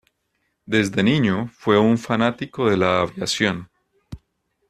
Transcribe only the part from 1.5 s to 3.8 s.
fue un fanático de la aviación.